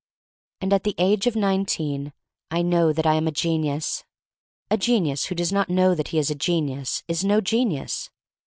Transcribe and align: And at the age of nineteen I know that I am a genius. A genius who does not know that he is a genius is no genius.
And 0.61 0.73
at 0.73 0.81
the 0.83 0.95
age 0.97 1.27
of 1.27 1.35
nineteen 1.35 2.11
I 2.49 2.63
know 2.63 2.91
that 2.91 3.05
I 3.05 3.13
am 3.13 3.27
a 3.27 3.31
genius. 3.31 4.03
A 4.71 4.75
genius 4.75 5.25
who 5.25 5.35
does 5.35 5.53
not 5.53 5.69
know 5.69 5.93
that 5.93 6.07
he 6.07 6.17
is 6.17 6.31
a 6.31 6.33
genius 6.33 7.03
is 7.07 7.23
no 7.23 7.39
genius. 7.39 8.09